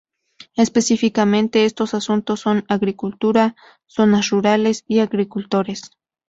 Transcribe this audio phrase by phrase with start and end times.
[0.55, 3.55] Específicamente, estos asuntos son: Agricultura,
[3.85, 5.91] zonas rurales y agricultores.